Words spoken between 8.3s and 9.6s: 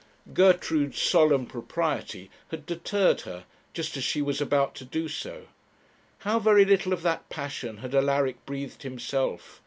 breathed himself!